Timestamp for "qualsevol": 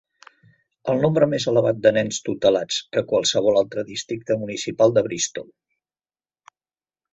3.13-3.61